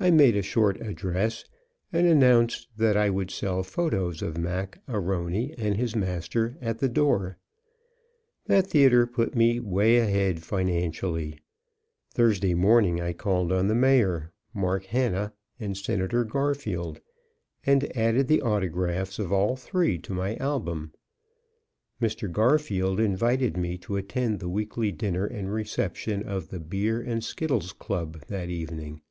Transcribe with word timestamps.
I 0.00 0.10
made 0.10 0.36
a 0.36 0.42
short 0.42 0.80
address 0.80 1.44
and 1.92 2.06
announced 2.08 2.66
that 2.78 2.96
I 2.96 3.08
would 3.10 3.30
sell 3.30 3.62
photos 3.62 4.20
of 4.22 4.38
Mac 4.38 4.80
A'Rony 4.88 5.54
and 5.58 5.76
his 5.76 5.94
master 5.94 6.56
at 6.62 6.78
the 6.78 6.88
door. 6.88 7.36
That 8.46 8.66
theatre 8.68 9.06
put 9.06 9.36
me 9.36 9.60
way 9.60 9.98
ahead 9.98 10.42
financially. 10.42 11.38
Thursday 12.14 12.54
morning 12.54 13.00
I 13.02 13.12
called 13.12 13.52
on 13.52 13.68
the 13.68 13.74
Mayor, 13.76 14.32
Mark 14.54 14.86
Hanna 14.86 15.34
and 15.60 15.76
Senator 15.76 16.24
Garfield, 16.24 17.00
and 17.66 17.94
added 17.96 18.26
the 18.28 18.40
autographs 18.40 19.18
of 19.18 19.30
all 19.30 19.56
three 19.56 19.98
to 19.98 20.14
my 20.14 20.36
album. 20.36 20.94
Mr. 22.00 22.32
Garfield 22.32 22.98
invited 22.98 23.56
me 23.58 23.76
to 23.78 23.96
attend 23.98 24.40
the 24.40 24.48
weekly 24.48 24.90
dinner 24.90 25.26
and 25.26 25.52
reception 25.52 26.22
of 26.24 26.48
the 26.48 26.58
"Beer 26.60 27.00
and 27.02 27.22
Skittles 27.22 27.74
Club," 27.74 28.24
that 28.28 28.48
evening. 28.48 29.02